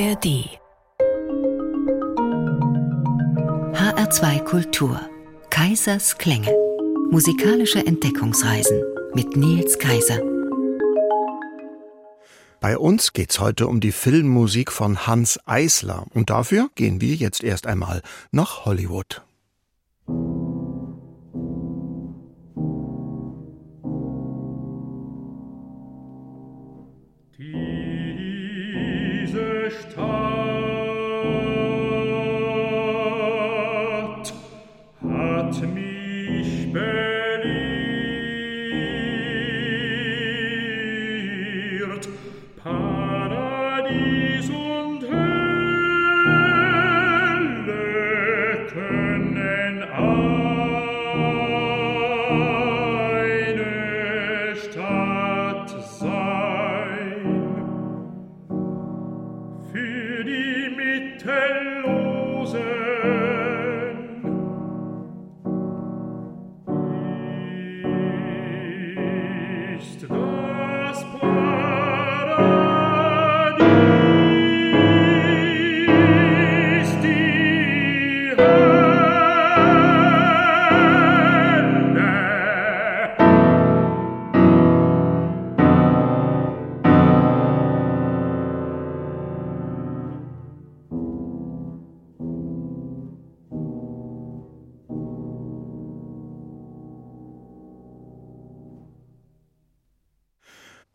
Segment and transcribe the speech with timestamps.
[0.00, 0.48] ARD
[3.74, 4.98] HR2 Kultur.
[5.50, 6.50] Kaisers Klänge.
[7.10, 8.82] Musikalische Entdeckungsreisen
[9.12, 10.20] mit Nils Kaiser.
[12.60, 16.06] Bei uns geht's heute um die Filmmusik von Hans Eisler.
[16.14, 19.20] Und dafür gehen wir jetzt erst einmal nach Hollywood.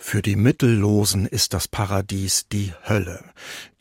[0.08, 3.23] Für die Mittellosen ist das Paradies die Hölle.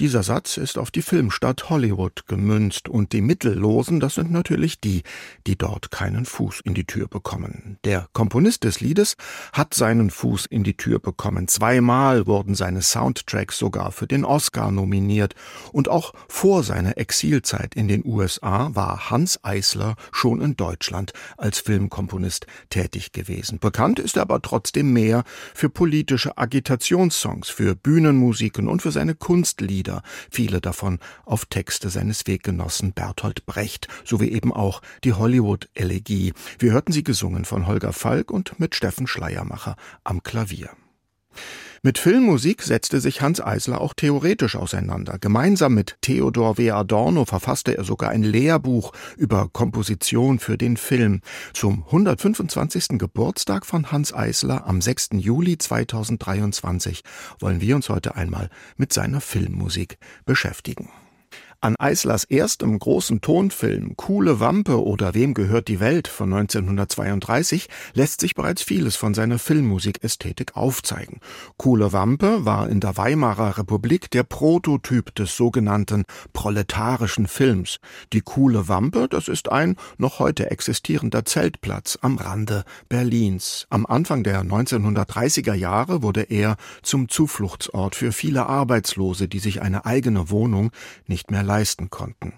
[0.01, 5.03] Dieser Satz ist auf die Filmstadt Hollywood gemünzt und die Mittellosen, das sind natürlich die,
[5.47, 7.79] die dort keinen Fuß in die Tür bekommen.
[7.85, 9.19] Der Komponist des Liedes
[9.53, 11.47] hat seinen Fuß in die Tür bekommen.
[11.47, 15.35] Zweimal wurden seine Soundtracks sogar für den Oscar nominiert
[15.73, 21.61] und auch vor seiner Exilzeit in den USA war Hans Eisler schon in Deutschland als
[21.61, 23.59] Filmkomponist tätig gewesen.
[23.59, 25.23] Bekannt ist er aber trotzdem mehr
[25.53, 32.29] für politische politische Agitationssongs, für Bühnenmusiken und für seine Kunstlieder, viele davon auf Texte seines
[32.29, 36.33] Weggenossen Bertolt Brecht, sowie eben auch die Hollywood-Elegie.
[36.61, 40.71] Wir hörten sie gesungen von Holger Falk und mit Steffen Schleiermacher am Klavier.
[41.83, 45.19] Mit Filmmusik setzte sich Hans Eisler auch theoretisch auseinander.
[45.19, 46.71] Gemeinsam mit Theodor W.
[46.71, 51.21] Adorno verfasste er sogar ein Lehrbuch über Komposition für den Film.
[51.53, 52.99] Zum 125.
[52.99, 55.11] Geburtstag von Hans Eisler am 6.
[55.17, 57.03] Juli 2023
[57.39, 60.89] wollen wir uns heute einmal mit seiner Filmmusik beschäftigen.
[61.65, 68.21] An Eislers erstem großen Tonfilm Kuhle Wampe oder Wem gehört die Welt von 1932 lässt
[68.21, 71.21] sich bereits vieles von seiner Filmmusikästhetik aufzeigen.
[71.57, 76.05] Kuhle Wampe war in der Weimarer Republik der Prototyp des sogenannten
[76.35, 77.79] proletarischen Films.
[78.13, 83.67] Die Kuhle Wampe, das ist ein noch heute existierender Zeltplatz am Rande Berlins.
[83.71, 89.87] Am Anfang der 1930er Jahre wurde er zum Zufluchtsort für viele Arbeitslose, die sich eine
[89.87, 90.71] eigene Wohnung
[91.07, 91.54] nicht mehr leisten
[91.91, 92.35] konnten.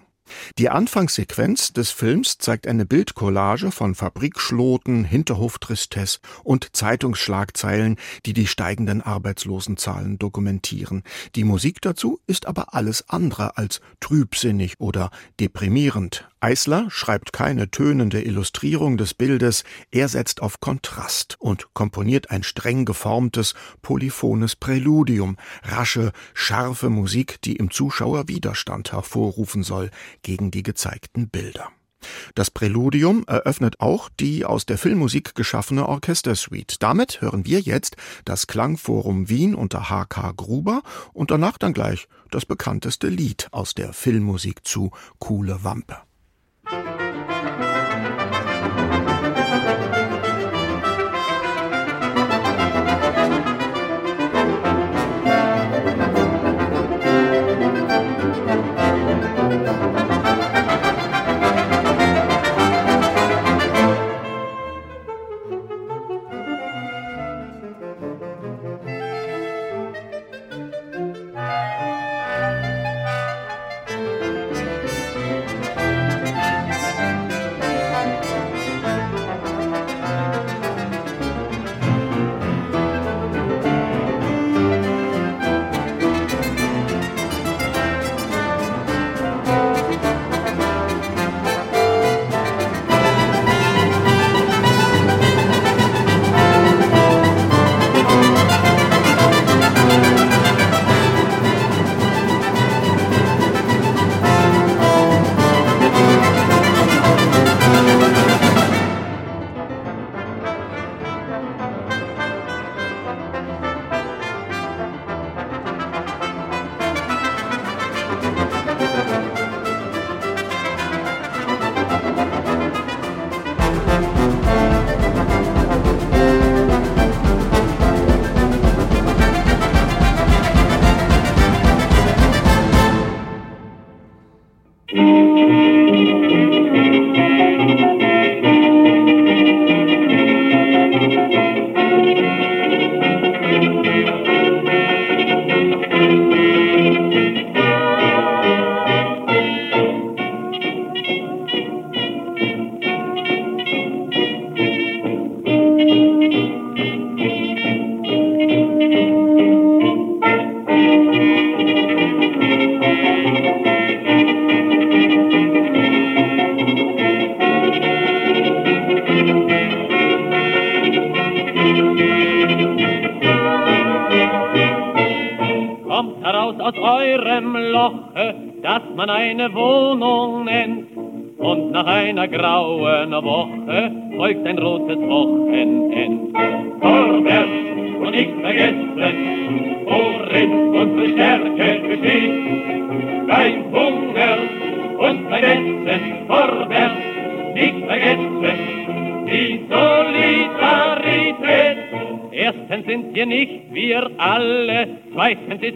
[0.57, 9.01] Die Anfangssequenz des Films zeigt eine Bildcollage von Fabrikschloten, Hinterhoftristesse und Zeitungsschlagzeilen, die die steigenden
[9.01, 11.03] Arbeitslosenzahlen dokumentieren.
[11.35, 16.27] Die Musik dazu ist aber alles andere als trübsinnig oder deprimierend.
[16.39, 22.85] Eisler schreibt keine tönende Illustrierung des Bildes, er setzt auf Kontrast und komponiert ein streng
[22.85, 29.89] geformtes, polyphones Präludium, rasche, scharfe Musik, die im Zuschauer Widerstand hervorrufen soll
[30.21, 31.69] gegen die gezeigten Bilder.
[32.35, 36.77] Das Präludium eröffnet auch die aus der Filmmusik geschaffene Orchestersuite.
[36.79, 40.33] Damit hören wir jetzt das Klangforum Wien unter H.K.
[40.33, 40.83] Gruber
[41.13, 46.06] und danach dann gleich das bekannteste Lied aus der Filmmusik zu Kuhle Wampe.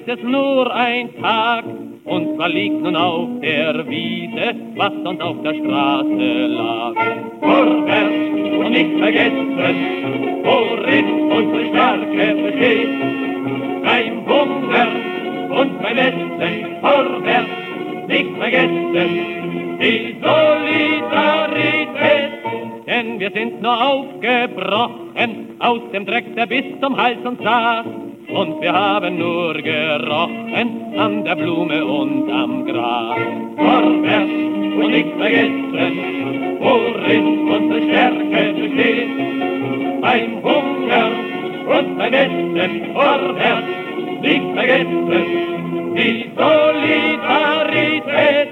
[0.02, 1.66] Ist es nur ein Tag.
[2.04, 6.96] Und zwar liegt nun auf der Wiese, was sonst auf der Straße lag.
[7.40, 8.16] Vorwärts
[8.60, 9.56] und nicht vergessen,
[10.44, 12.90] worin unsere Stärke besteht.
[13.84, 14.88] Beim Hunger
[15.60, 16.32] und beim Essen
[16.82, 17.50] vorwärts
[18.08, 22.30] nicht vergessen, die Solidarität.
[22.88, 27.86] Denn wir sind nur aufgebrochen aus dem Dreck, der bis zum Hals uns saß.
[28.34, 33.18] Und wir haben nur gerochen an der Blume und am Gras.
[33.58, 39.10] Vorwärts und nicht vergessen, worin unsere Stärke besteht.
[40.02, 41.12] Beim Hunger
[41.78, 43.68] und beim Essen vorwärts
[44.22, 48.50] nicht vergessen, die Solidarität.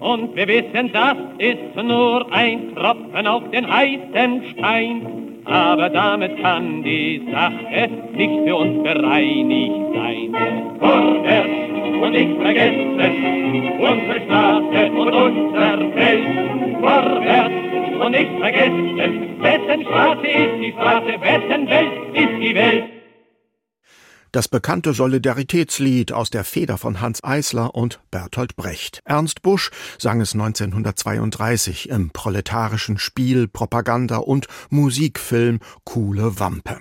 [0.00, 5.19] Und wir wissen, das ist nur ein Tropfen auf den heißen Stein.
[5.50, 10.36] Aber damit kann die Sache nicht für uns bereinigt sein.
[10.78, 16.24] Vorwärts und nicht vergessen, unsere Straße und unser Feld.
[16.80, 17.54] Vorwärts
[18.00, 18.96] und nicht vergessen,
[19.40, 22.99] wessen Straße ist die Straße, wessen Welt ist die Welt.
[24.32, 29.00] Das bekannte Solidaritätslied aus der Feder von Hans Eisler und Bertolt Brecht.
[29.04, 36.78] Ernst Busch sang es 1932 im proletarischen Spiel, Propaganda und Musikfilm Coole Wampe.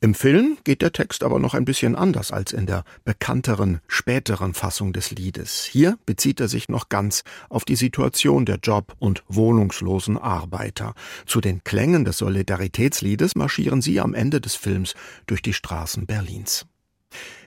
[0.00, 4.52] Im Film geht der Text aber noch ein bisschen anders als in der bekannteren, späteren
[4.52, 5.64] Fassung des Liedes.
[5.64, 10.94] Hier bezieht er sich noch ganz auf die Situation der Job- und wohnungslosen Arbeiter.
[11.24, 14.94] Zu den Klängen des Solidaritätsliedes marschieren sie am Ende des Films
[15.26, 16.66] durch die Straßen Berlins.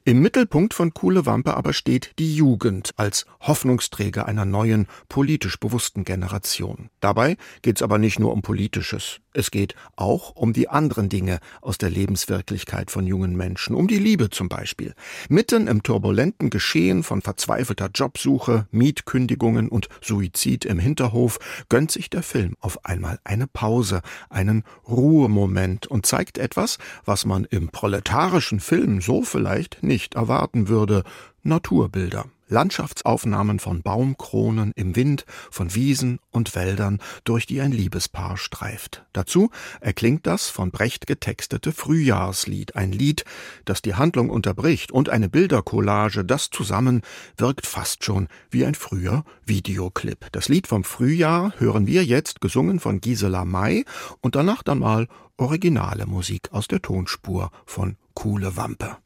[0.10, 6.04] Im Mittelpunkt von Kuhle Wampe aber steht die Jugend als Hoffnungsträger einer neuen, politisch bewussten
[6.04, 6.90] Generation.
[7.00, 9.19] Dabei geht's aber nicht nur um Politisches.
[9.31, 14.00] Es geht auch um die anderen Dinge aus der Lebenswirklichkeit von jungen Menschen, um die
[14.00, 14.95] Liebe zum Beispiel.
[15.30, 21.38] Mitten im turbulenten Geschehen von verzweifelter Jobsuche, Mietkündigungen und Suizid im Hinterhof
[21.69, 27.45] gönnt sich der Film auf einmal eine Pause, einen Ruhemoment und zeigt etwas, was man
[27.45, 31.04] im proletarischen Film so vielleicht nicht erwarten würde,
[31.44, 32.26] Naturbilder.
[32.50, 39.06] Landschaftsaufnahmen von Baumkronen im Wind, von Wiesen und Wäldern, durch die ein Liebespaar streift.
[39.14, 43.24] Dazu erklingt das von Brecht getextete Frühjahrslied, ein Lied,
[43.66, 47.02] das die Handlung unterbricht, und eine Bildercollage, das zusammen
[47.38, 50.28] wirkt fast schon wie ein früher Videoclip.
[50.32, 53.86] Das Lied vom Frühjahr hören wir jetzt, gesungen von Gisela May,
[54.22, 58.98] und danach dann mal originale Musik aus der Tonspur von Kuhle Wampe.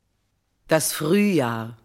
[0.67, 1.77] Das Frühjahr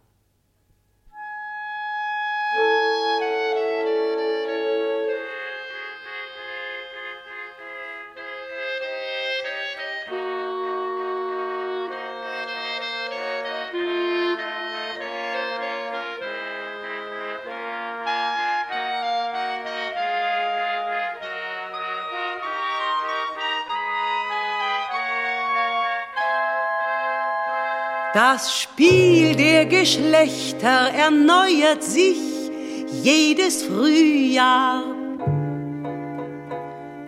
[28.20, 32.18] Das Spiel der Geschlechter erneuert sich
[33.00, 34.82] jedes Frühjahr.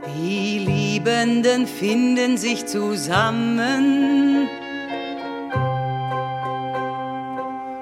[0.07, 4.49] Die Liebenden finden sich zusammen.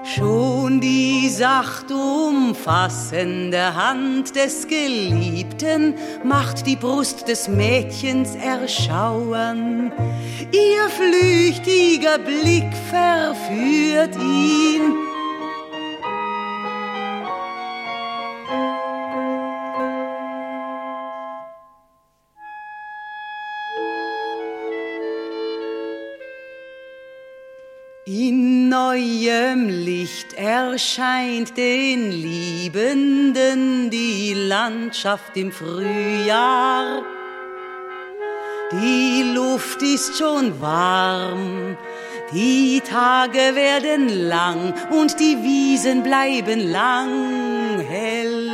[0.05, 9.91] Schon die sacht umfassende Hand des Geliebten macht die Brust des Mädchens erschauern.
[10.53, 15.08] Ihr flüchtiger Blick verführt ihn.
[30.79, 37.03] Erscheint den Liebenden die Landschaft im Frühjahr.
[38.71, 41.77] Die Luft ist schon warm,
[42.33, 48.49] die Tage werden lang und die Wiesen bleiben lang hell.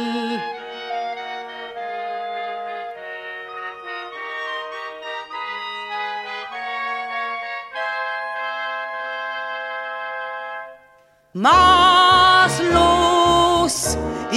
[11.37, 11.74] My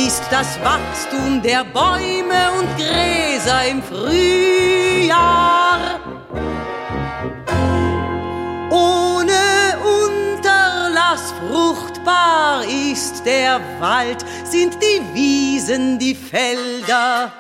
[0.06, 5.00] ist das Wachstum der Bäume und Gräser im Frühjahr.
[8.70, 9.76] Ohne
[10.06, 17.32] Unterlass fruchtbar ist der Wald, sind die Wiesen, die Felder.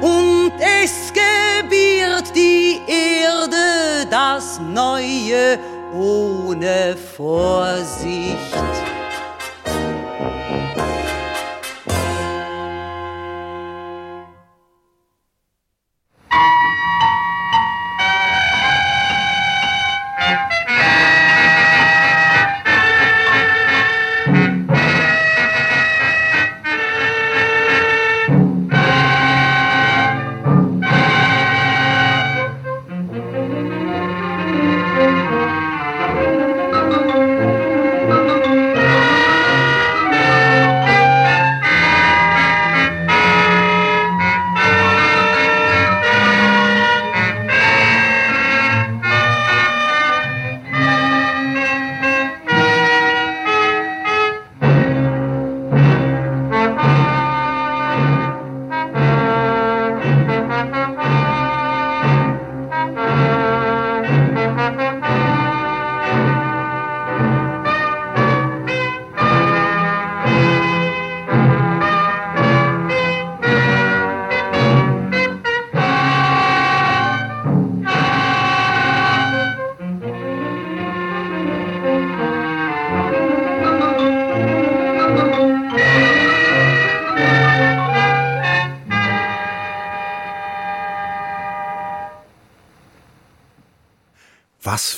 [0.00, 5.58] Und es gebiert die Erde das Neue
[5.94, 8.93] ohne Vorsicht.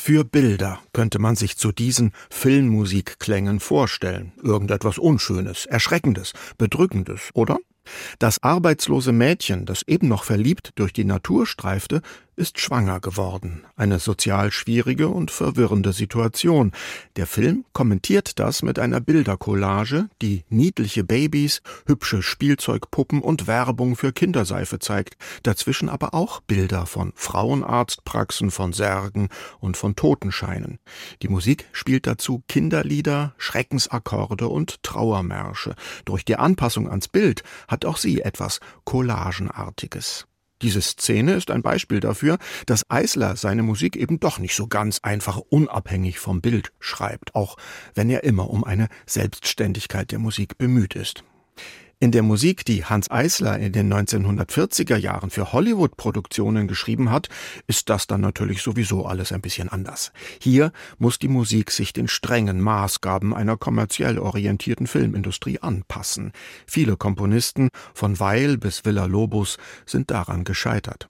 [0.07, 4.31] Für Bilder könnte man sich zu diesen Filmmusikklängen vorstellen?
[4.41, 7.59] Irgendetwas Unschönes, Erschreckendes, Bedrückendes, oder?
[8.21, 12.03] Das arbeitslose Mädchen, das eben noch verliebt durch die Natur streifte,
[12.37, 13.65] ist schwanger geworden.
[13.77, 16.73] Eine sozial schwierige und verwirrende Situation.
[17.17, 24.13] Der Film kommentiert das mit einer Bildercollage, die niedliche Babys, hübsche Spielzeugpuppen und Werbung für
[24.13, 25.17] Kinderseife zeigt.
[25.43, 30.79] Dazwischen aber auch Bilder von Frauenarztpraxen, von Särgen und von Totenscheinen.
[31.23, 35.75] Die Musik spielt dazu Kinderlieder, Schreckensakkorde und Trauermärsche.
[36.05, 40.27] Durch die Anpassung ans Bild hat auch sie etwas Collagenartiges.
[40.63, 45.01] Diese Szene ist ein Beispiel dafür, dass Eisler seine Musik eben doch nicht so ganz
[45.01, 47.57] einfach unabhängig vom Bild schreibt, auch
[47.95, 51.25] wenn er immer um eine Selbstständigkeit der Musik bemüht ist.
[51.99, 57.31] In der Musik, die Hans Eisler in den 1940er Jahren für Hollywood-Produktionen geschrieben hat,
[57.69, 60.13] ist das dann natürlich sowieso alles ein bisschen anders.
[60.39, 66.33] Hier muss die Musik sich den strengen Maßgaben einer kommerziell orientierten Filmindustrie anpassen.
[66.67, 71.09] Viele Komponisten, von Weil bis Villa Lobos, sind daran gescheitert.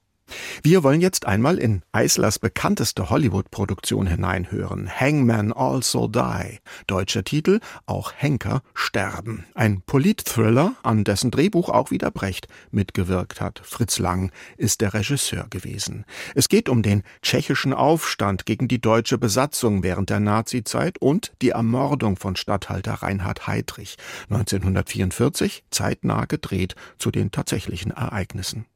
[0.63, 4.91] Wir wollen jetzt einmal in Eislers bekannteste Hollywood-Produktion hineinhören.
[4.91, 6.59] Hangman Also Die.
[6.89, 9.47] Deutscher Titel, auch Henker sterben.
[9.55, 13.61] Ein Polit-Thriller, an dessen Drehbuch auch wieder Brecht mitgewirkt hat.
[13.63, 16.05] Fritz Lang ist der Regisseur gewesen.
[16.35, 21.51] Es geht um den tschechischen Aufstand gegen die deutsche Besatzung während der Nazizeit und die
[21.51, 23.97] Ermordung von Statthalter Reinhard Heydrich.
[24.31, 28.67] 1944, zeitnah gedreht zu den tatsächlichen Ereignissen.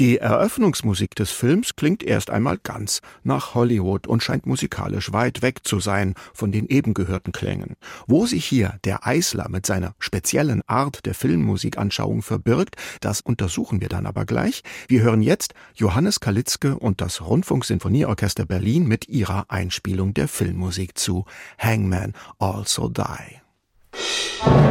[0.00, 5.60] Die Eröffnungsmusik des Films klingt erst einmal ganz nach Hollywood und scheint musikalisch weit weg
[5.64, 7.76] zu sein von den eben gehörten Klängen.
[8.06, 13.88] Wo sich hier der Eisler mit seiner speziellen Art der Filmmusikanschauung verbirgt, das untersuchen wir
[13.88, 14.62] dann aber gleich.
[14.88, 21.26] Wir hören jetzt Johannes Kalitzke und das Rundfunksinfonieorchester Berlin mit ihrer Einspielung der Filmmusik zu
[21.58, 24.61] Hangman Also Die.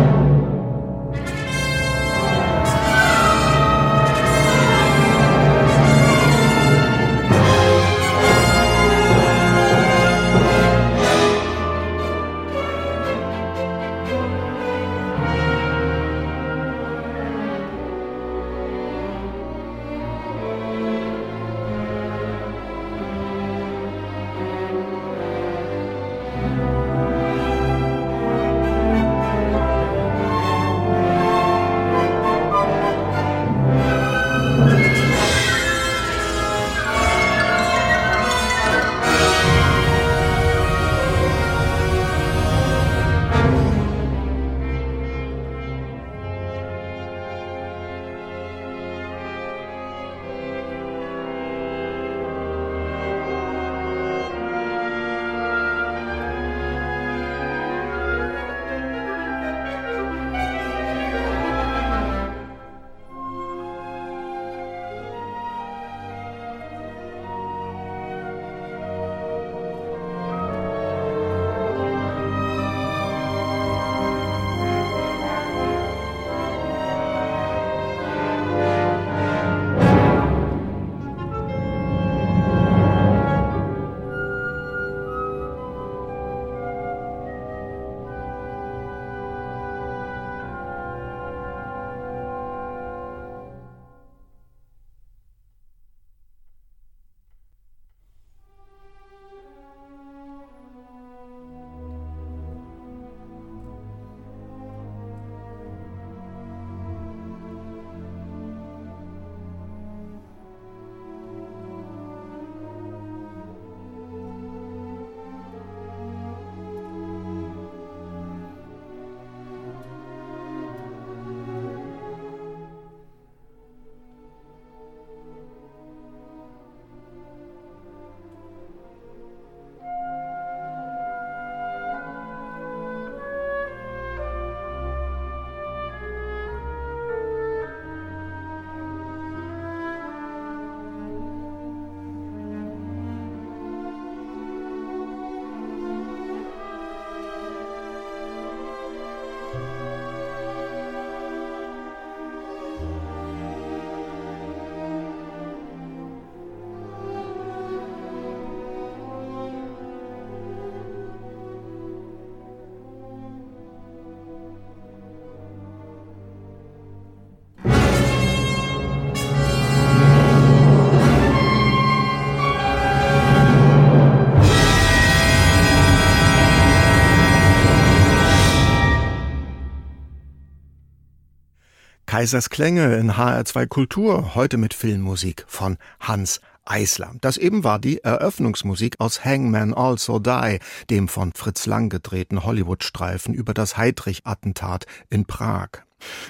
[182.21, 187.15] Kaisers Klänge in HR2 Kultur, heute mit Filmmusik von Hans Eisler.
[187.19, 190.59] Das eben war die Eröffnungsmusik aus Hangman Also Die,
[190.91, 195.69] dem von Fritz Lang gedrehten Hollywood-Streifen über das Heydrich-Attentat in Prag.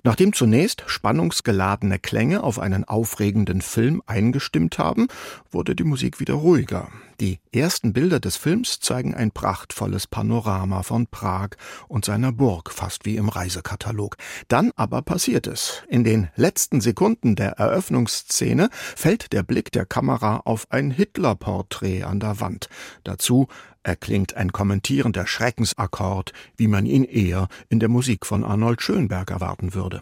[0.06, 5.10] Nachdem zunächst spannungsgeladene Klänge auf einen aufregenden Film eingestimmt haben,
[5.50, 6.88] wurde die Musik wieder ruhiger.
[7.22, 11.50] Die ersten Bilder des Films zeigen ein prachtvolles Panorama von Prag
[11.88, 14.18] und seiner Burg, fast wie im Reisekatalog.
[14.48, 15.84] Dann aber passiert es.
[15.88, 22.20] In den letzten Sekunden der Eröffnungsszene fällt der Blick der Kamera auf ein Hitlerporträt an
[22.20, 22.70] der Wand.
[23.04, 23.48] Dazu
[23.84, 29.76] erklingt ein kommentierender Schreckensakkord, wie man ihn eher in der Musik von Arnold Schönberg erwarten
[29.76, 30.02] würde.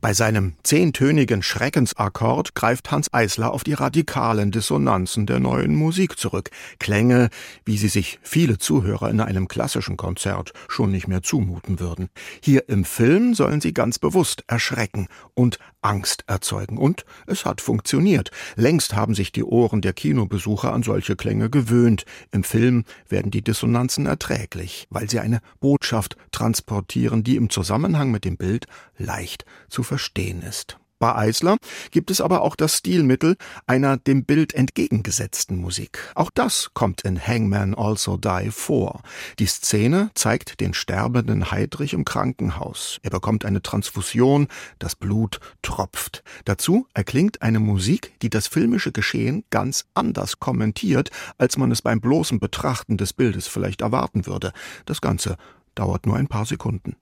[0.00, 6.48] Bei seinem zehntönigen Schreckensakkord greift Hans Eisler auf die radikalen Dissonanzen der neuen Musik zurück.
[6.78, 7.28] Klänge,
[7.66, 12.08] wie sie sich viele Zuhörer in einem klassischen Konzert schon nicht mehr zumuten würden.
[12.42, 16.78] Hier im Film sollen sie ganz bewusst erschrecken und Angst erzeugen.
[16.78, 18.30] Und es hat funktioniert.
[18.56, 22.04] Längst haben sich die Ohren der Kinobesucher an solche Klänge gewöhnt.
[22.32, 28.24] Im Film werden die Dissonanzen erträglich, weil sie eine Botschaft transportieren, die im Zusammenhang mit
[28.24, 30.78] dem Bild leicht zu verstehen ist.
[31.00, 31.56] Bei Eisler
[31.90, 35.98] gibt es aber auch das Stilmittel einer dem Bild entgegengesetzten Musik.
[36.14, 39.00] Auch das kommt in Hangman Also Die vor.
[39.40, 42.98] Die Szene zeigt den sterbenden Heidrich im Krankenhaus.
[43.02, 44.46] Er bekommt eine Transfusion,
[44.78, 46.22] das Blut tropft.
[46.44, 52.00] Dazu erklingt eine Musik, die das filmische Geschehen ganz anders kommentiert, als man es beim
[52.00, 54.52] bloßen Betrachten des Bildes vielleicht erwarten würde.
[54.86, 55.36] Das Ganze
[55.74, 56.94] dauert nur ein paar Sekunden.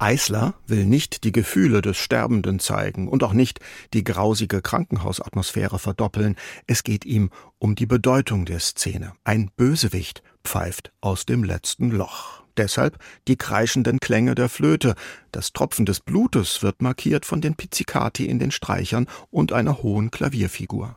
[0.00, 3.60] Eisler will nicht die Gefühle des Sterbenden zeigen und auch nicht
[3.92, 6.36] die grausige Krankenhausatmosphäre verdoppeln.
[6.66, 9.12] Es geht ihm um die Bedeutung der Szene.
[9.24, 12.42] Ein Bösewicht pfeift aus dem letzten Loch.
[12.56, 14.94] Deshalb die kreischenden Klänge der Flöte.
[15.32, 20.10] Das Tropfen des Blutes wird markiert von den Pizzicati in den Streichern und einer hohen
[20.10, 20.96] Klavierfigur.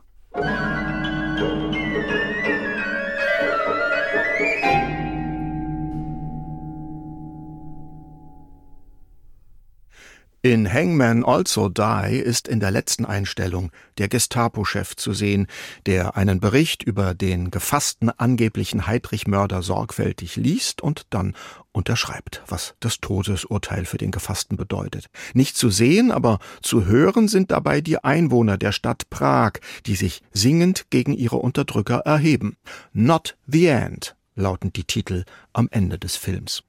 [10.44, 15.46] In Hangman Also Die ist in der letzten Einstellung der Gestapo-Chef zu sehen,
[15.86, 21.34] der einen Bericht über den gefassten angeblichen Heidrich-Mörder sorgfältig liest und dann
[21.72, 25.06] unterschreibt, was das Todesurteil für den Gefassten bedeutet.
[25.32, 29.52] Nicht zu sehen, aber zu hören sind dabei die Einwohner der Stadt Prag,
[29.86, 32.58] die sich singend gegen ihre Unterdrücker erheben.
[32.92, 36.64] Not the End lauten die Titel am Ende des Films.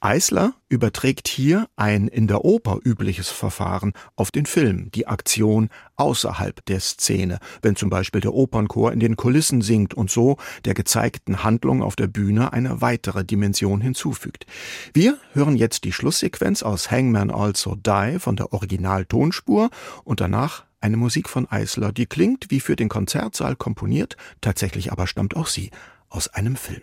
[0.00, 6.64] Eisler überträgt hier ein in der Oper übliches Verfahren auf den Film, die Aktion außerhalb
[6.66, 11.44] der Szene, wenn zum Beispiel der Opernchor in den Kulissen singt und so der gezeigten
[11.44, 14.46] Handlung auf der Bühne eine weitere Dimension hinzufügt.
[14.92, 19.70] Wir hören jetzt die Schlusssequenz aus Hangman Also Die von der Originaltonspur
[20.04, 25.06] und danach eine Musik von Eisler, die klingt wie für den Konzertsaal komponiert, tatsächlich aber
[25.06, 25.70] stammt auch sie
[26.10, 26.82] aus einem Film.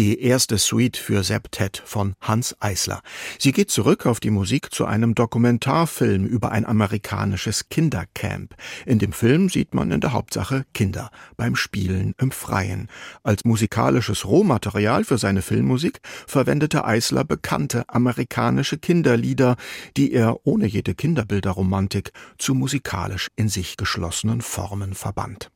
[0.00, 3.02] die erste Suite für Septet von Hans Eisler.
[3.38, 8.54] Sie geht zurück auf die Musik zu einem Dokumentarfilm über ein amerikanisches Kindercamp.
[8.86, 12.88] In dem Film sieht man in der Hauptsache Kinder beim Spielen im Freien.
[13.24, 19.56] Als musikalisches Rohmaterial für seine Filmmusik verwendete Eisler bekannte amerikanische Kinderlieder,
[19.98, 25.50] die er ohne jede Kinderbilderromantik zu musikalisch in sich geschlossenen Formen verband.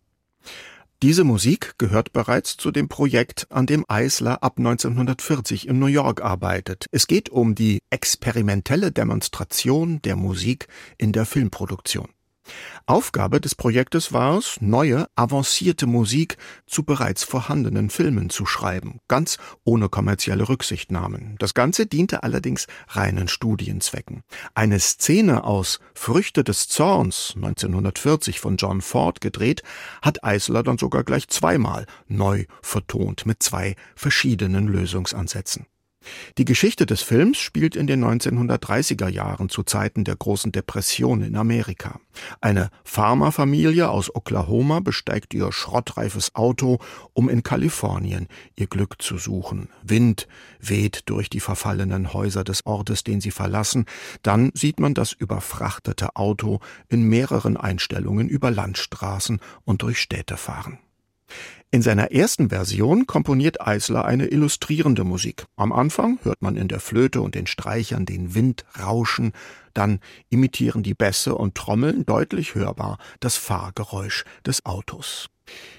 [1.04, 6.22] Diese Musik gehört bereits zu dem Projekt, an dem Eisler ab 1940 in New York
[6.22, 6.86] arbeitet.
[6.92, 12.08] Es geht um die experimentelle Demonstration der Musik in der Filmproduktion.
[12.86, 19.38] Aufgabe des Projektes war es, neue, avancierte Musik zu bereits vorhandenen Filmen zu schreiben, ganz
[19.64, 21.36] ohne kommerzielle Rücksichtnahmen.
[21.38, 24.22] Das Ganze diente allerdings reinen Studienzwecken.
[24.54, 29.62] Eine Szene aus Früchte des Zorns 1940 von John Ford gedreht,
[30.02, 35.66] hat Eisler dann sogar gleich zweimal neu vertont mit zwei verschiedenen Lösungsansätzen.
[36.38, 41.36] Die Geschichte des Films spielt in den 1930er Jahren zu Zeiten der großen Depression in
[41.36, 42.00] Amerika.
[42.40, 46.78] Eine Pharmafamilie aus Oklahoma besteigt ihr schrottreifes Auto,
[47.12, 49.68] um in Kalifornien ihr Glück zu suchen.
[49.82, 50.28] Wind
[50.60, 53.86] weht durch die verfallenen Häuser des Ortes, den sie verlassen.
[54.22, 60.78] Dann sieht man das überfrachtete Auto in mehreren Einstellungen über Landstraßen und durch Städte fahren.
[61.74, 65.46] In seiner ersten Version komponiert Eisler eine illustrierende Musik.
[65.56, 69.32] Am Anfang hört man in der Flöte und den Streichern den Wind rauschen,
[69.72, 69.98] dann
[70.30, 75.30] imitieren die Bässe und Trommeln deutlich hörbar das Fahrgeräusch des Autos.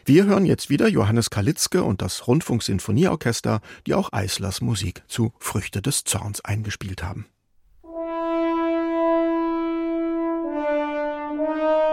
[0.03, 5.81] Wir hören jetzt wieder Johannes Kalitzke und das Rundfunksinfonieorchester, die auch Eislers Musik zu Früchte
[5.81, 7.25] des Zorns eingespielt haben.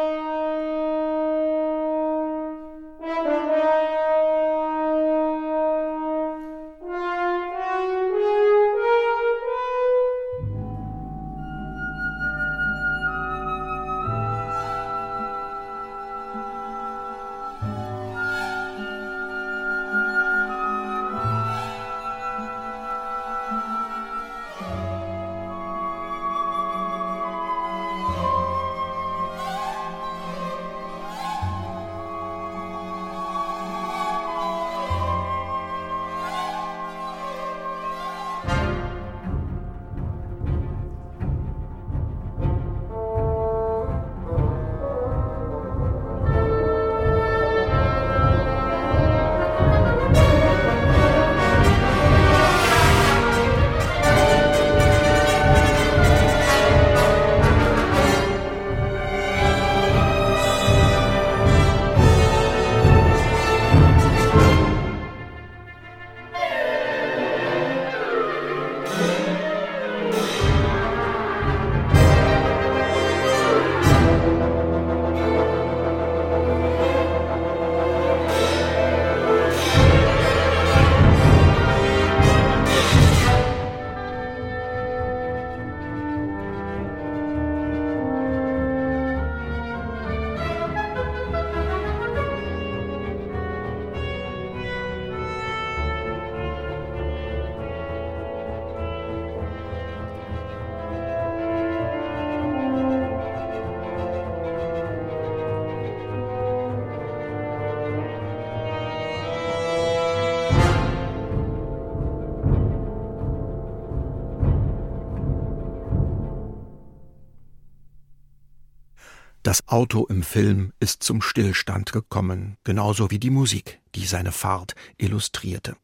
[119.53, 124.75] Das Auto im Film ist zum Stillstand gekommen, genauso wie die Musik, die seine Fahrt
[124.97, 125.77] illustrierte.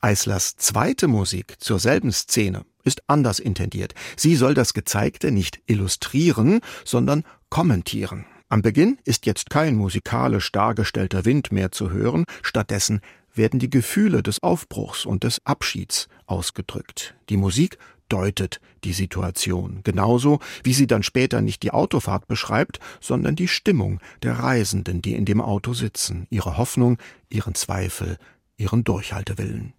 [0.00, 3.92] Eislers zweite Musik zur selben Szene ist anders intendiert.
[4.16, 8.24] Sie soll das Gezeigte nicht illustrieren, sondern kommentieren.
[8.48, 13.02] Am Beginn ist jetzt kein musikalisch dargestellter Wind mehr zu hören, stattdessen
[13.34, 17.16] werden die Gefühle des Aufbruchs und des Abschieds ausgedrückt.
[17.28, 17.76] Die Musik
[18.08, 24.00] deutet die Situation, genauso wie sie dann später nicht die Autofahrt beschreibt, sondern die Stimmung
[24.22, 28.18] der Reisenden, die in dem Auto sitzen, ihre Hoffnung, ihren Zweifel,
[28.56, 29.74] ihren Durchhaltewillen.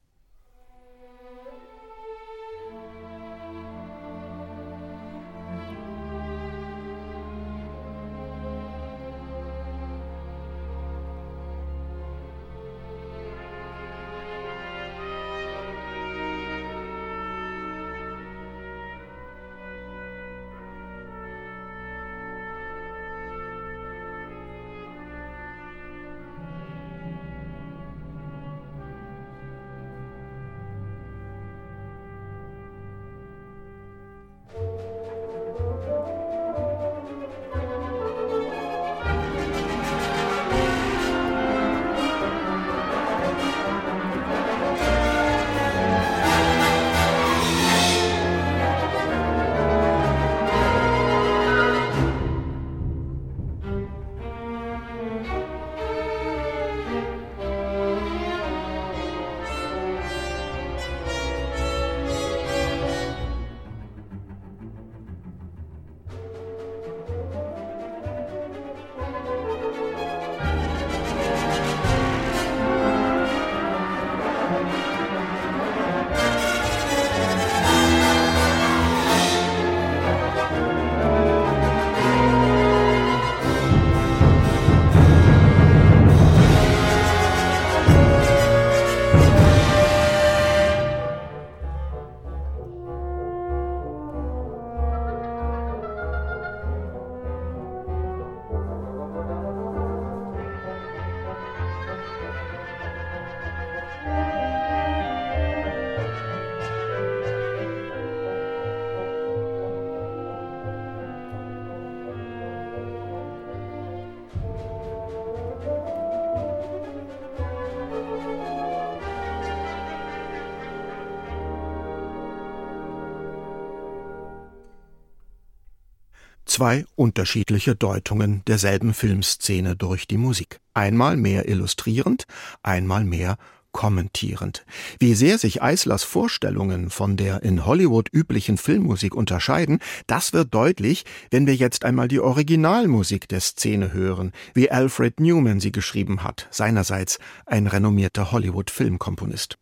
[126.49, 130.59] Zwei unterschiedliche Deutungen derselben Filmszene durch die Musik.
[130.73, 132.25] Einmal mehr illustrierend,
[132.63, 133.37] einmal mehr
[133.71, 134.65] kommentierend.
[134.99, 141.05] Wie sehr sich Eislers Vorstellungen von der in Hollywood üblichen Filmmusik unterscheiden, das wird deutlich,
[141.29, 146.47] wenn wir jetzt einmal die Originalmusik der Szene hören, wie Alfred Newman sie geschrieben hat,
[146.49, 149.57] seinerseits ein renommierter Hollywood-Filmkomponist.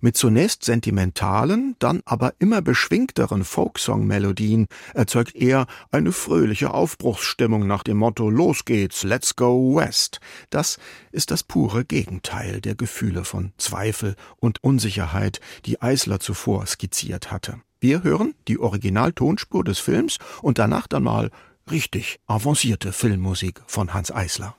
[0.00, 7.98] Mit zunächst sentimentalen, dann aber immer beschwingteren Folksong-Melodien erzeugt er eine fröhliche Aufbruchsstimmung nach dem
[7.98, 10.20] Motto Los geht's, let's go west.
[10.50, 10.78] Das
[11.12, 17.60] ist das pure Gegenteil der Gefühle von Zweifel und Unsicherheit, die Eisler zuvor skizziert hatte.
[17.80, 21.30] Wir hören die Originaltonspur des Films und danach dann mal
[21.70, 24.56] richtig avancierte Filmmusik von Hans Eisler.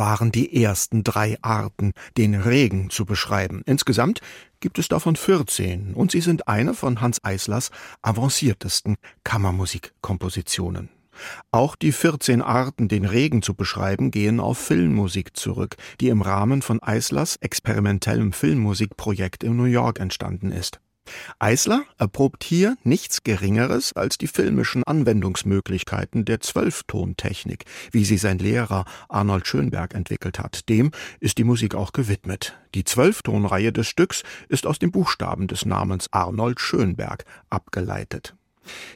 [0.00, 3.62] Waren die ersten drei Arten, den Regen zu beschreiben.
[3.66, 4.22] Insgesamt
[4.58, 7.70] gibt es davon 14 und sie sind eine von Hans Eislers
[8.00, 10.88] avanciertesten Kammermusikkompositionen.
[11.50, 16.62] Auch die 14 Arten, den Regen zu beschreiben, gehen auf Filmmusik zurück, die im Rahmen
[16.62, 20.80] von Eislers experimentellem Filmmusikprojekt in New York entstanden ist.
[21.38, 28.84] Eisler erprobt hier nichts Geringeres als die filmischen Anwendungsmöglichkeiten der Zwölftontechnik, wie sie sein Lehrer
[29.08, 30.68] Arnold Schönberg entwickelt hat.
[30.68, 30.90] Dem
[31.20, 32.58] ist die Musik auch gewidmet.
[32.74, 38.34] Die Zwölftonreihe des Stücks ist aus dem Buchstaben des Namens Arnold Schönberg abgeleitet.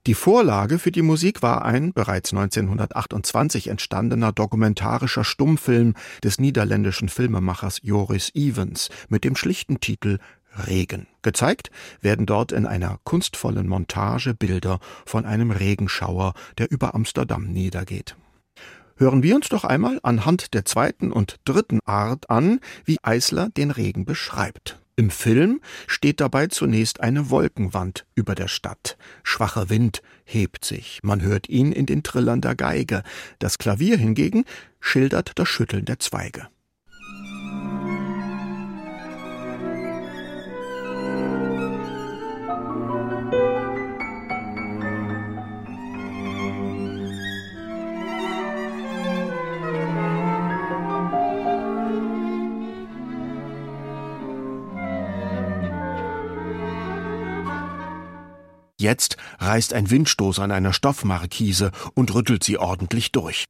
[0.06, 7.80] Die Vorlage für die Musik war ein bereits 1928 entstandener dokumentarischer Stummfilm des niederländischen Filmemachers
[7.82, 10.18] Joris Evans mit dem schlichten Titel
[10.66, 11.06] Regen.
[11.22, 18.16] Gezeigt werden dort in einer kunstvollen Montage Bilder von einem Regenschauer, der über Amsterdam niedergeht.
[18.96, 23.72] Hören wir uns doch einmal anhand der zweiten und dritten Art an, wie Eisler den
[23.72, 24.78] Regen beschreibt.
[24.96, 28.96] Im Film steht dabei zunächst eine Wolkenwand über der Stadt.
[29.24, 31.00] Schwacher Wind hebt sich.
[31.02, 33.02] Man hört ihn in den Trillern der Geige.
[33.40, 34.44] Das Klavier hingegen
[34.78, 36.46] schildert das Schütteln der Zweige.
[58.84, 63.46] Jetzt reißt ein Windstoß an einer Stoffmarkise und rüttelt sie ordentlich durch.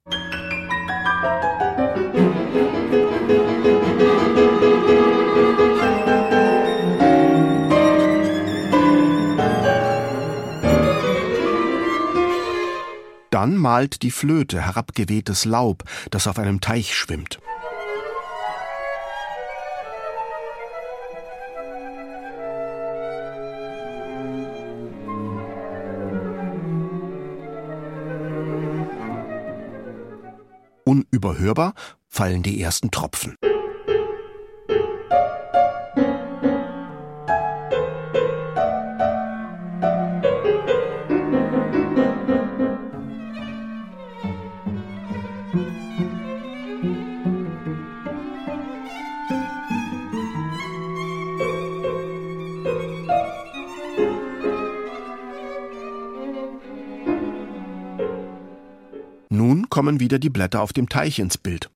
[13.30, 15.82] Dann malt die Flöte herabgewehtes Laub,
[16.12, 17.40] das auf einem Teich schwimmt.
[31.14, 31.74] Unüberhörbar
[32.08, 33.36] fallen die ersten Tropfen.
[59.68, 61.70] Kommen wieder die Blätter auf dem Teich ins Bild.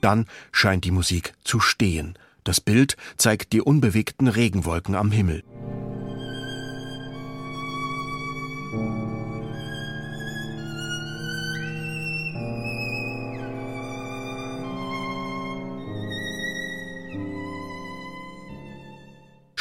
[0.00, 2.18] Dann scheint die Musik zu stehen.
[2.44, 5.44] Das Bild zeigt die unbewegten Regenwolken am Himmel.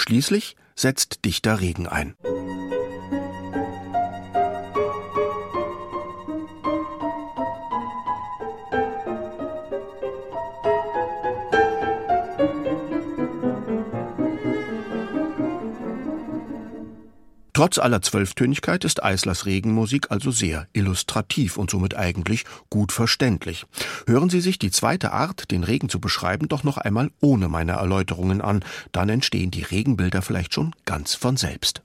[0.10, 2.16] Schließlich setzt dichter Regen ein.
[17.60, 23.66] Trotz aller Zwölftönigkeit ist Eislers Regenmusik also sehr illustrativ und somit eigentlich gut verständlich.
[24.08, 27.74] Hören Sie sich die zweite Art, den Regen zu beschreiben, doch noch einmal ohne meine
[27.74, 31.82] Erläuterungen an, dann entstehen die Regenbilder vielleicht schon ganz von selbst.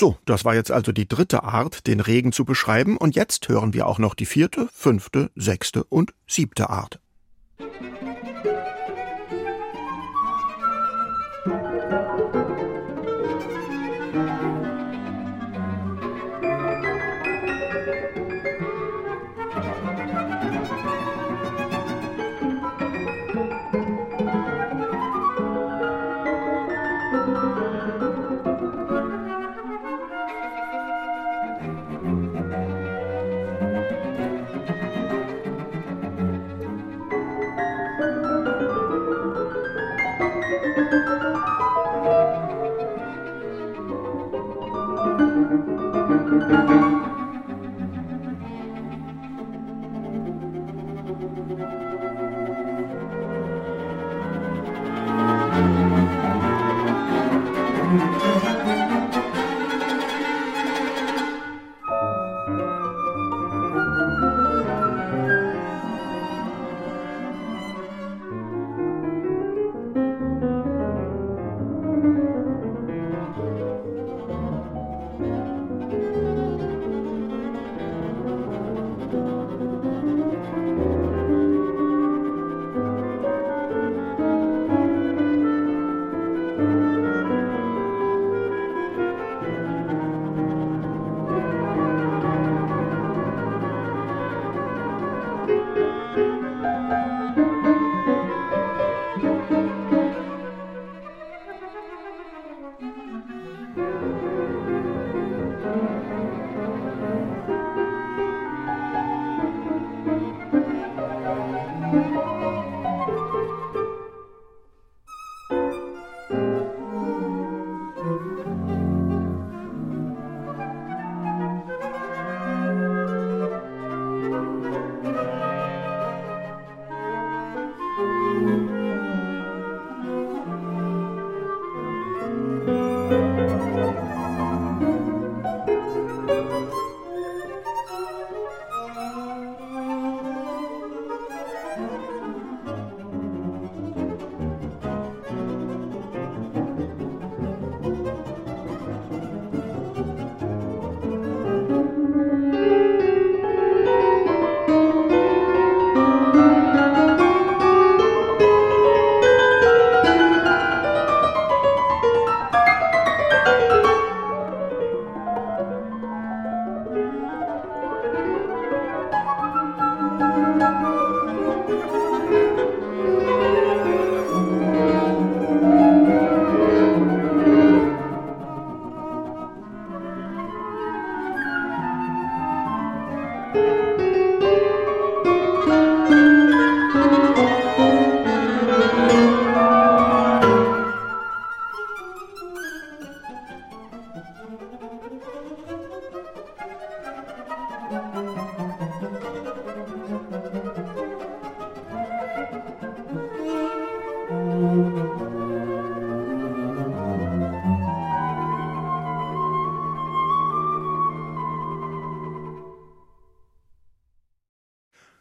[0.00, 3.74] So, das war jetzt also die dritte Art, den Regen zu beschreiben, und jetzt hören
[3.74, 6.99] wir auch noch die vierte, fünfte, sechste und siebte Art.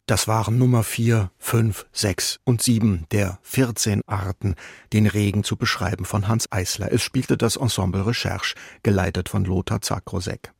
[0.09, 4.55] Das waren Nummer vier, fünf, sechs und sieben der 14 Arten,
[4.91, 6.91] den Regen zu beschreiben von Hans Eisler.
[6.91, 10.51] Es spielte das Ensemble Recherche, geleitet von Lothar Zakrosek.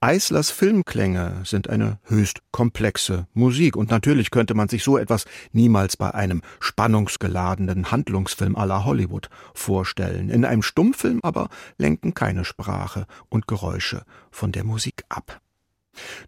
[0.00, 5.96] Eislers Filmklänge sind eine höchst komplexe Musik und natürlich könnte man sich so etwas niemals
[5.96, 10.28] bei einem spannungsgeladenen Handlungsfilm aller Hollywood vorstellen.
[10.28, 11.48] In einem Stummfilm aber
[11.78, 15.40] lenken keine Sprache und Geräusche von der Musik ab.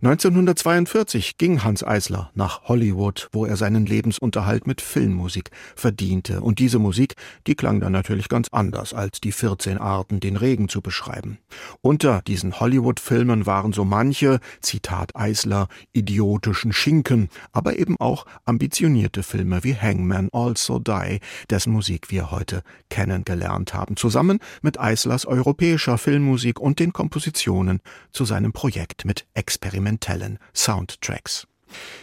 [0.02, 6.40] 1942 ging Hans Eisler nach Hollywood, wo er seinen Lebensunterhalt mit Filmmusik verdiente.
[6.40, 7.14] Und diese Musik,
[7.46, 11.38] die klang dann natürlich ganz anders als die 14 Arten, den Regen zu beschreiben.
[11.80, 19.64] Unter diesen Hollywood-Filmen waren so manche, Zitat Eisler, idiotischen Schinken, aber eben auch ambitionierte Filme
[19.64, 26.60] wie Hangman Also Die, dessen Musik wir heute kennengelernt haben, zusammen mit Eislers europäischer Filmmusik
[26.60, 27.80] und den Kompositionen
[28.12, 29.26] zu seinem Projekt mit
[29.58, 31.46] experimentellen Soundtracks.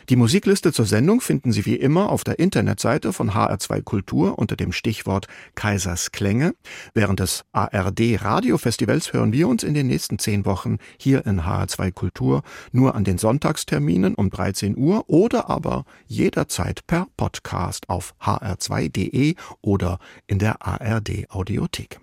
[0.10, 4.56] Die Musikliste zur Sendung finden Sie wie immer auf der Internetseite von HR2 Kultur unter
[4.56, 6.54] dem Stichwort Kaisers Klänge.
[6.94, 11.92] Während des ARD Radiofestivals hören wir uns in den nächsten zehn Wochen hier in HR2
[11.94, 12.44] Kultur
[12.74, 19.98] nur an den Sonntagsterminen um 13 Uhr oder aber jederzeit per Podcast auf hr2.de oder
[20.28, 22.00] in der ARD Audiothek.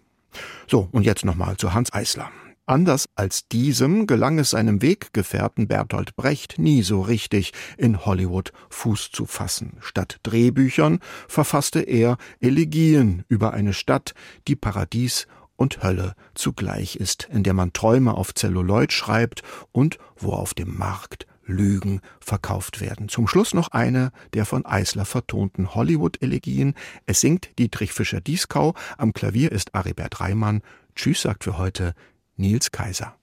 [0.66, 2.30] So, und jetzt nochmal zu Hans Eisler.
[2.72, 9.10] Anders als diesem gelang es seinem Weggefährten Bertolt Brecht nie so richtig, in Hollywood Fuß
[9.12, 9.76] zu fassen.
[9.80, 14.14] Statt Drehbüchern verfasste er Elegien über eine Stadt,
[14.48, 19.42] die Paradies und Hölle zugleich ist, in der man Träume auf Zelluloid schreibt
[19.72, 23.10] und wo auf dem Markt Lügen verkauft werden.
[23.10, 26.72] Zum Schluss noch eine der von Eisler vertonten Hollywood-Elegien.
[27.04, 30.62] Es singt Dietrich Fischer-Dieskau, am Klavier ist Aribert Reimann.
[30.94, 31.94] Tschüss sagt für heute
[32.42, 33.14] Nils Kaiser.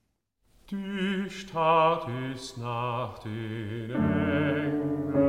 [0.72, 5.29] Die Stadt ist nach den Engeln